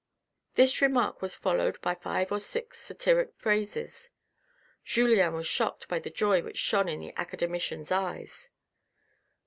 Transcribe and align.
This 0.55 0.81
remark 0.81 1.21
was 1.21 1.35
followed 1.35 1.79
by 1.79 1.93
five 1.93 2.31
or 2.31 2.39
six 2.39 2.79
satiric 2.79 3.33
phrases. 3.35 4.09
Julien 4.83 5.35
was 5.35 5.45
shocked 5.45 5.87
by 5.87 5.99
the 5.99 6.09
joy 6.09 6.41
which 6.41 6.57
shone 6.57 6.89
in 6.89 7.01
the 7.01 7.13
academician's 7.21 7.91
eyes. 7.91 8.49